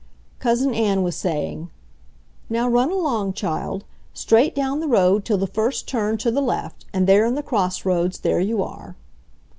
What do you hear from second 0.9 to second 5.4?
was saying: "Now run along, child. Straight down the road till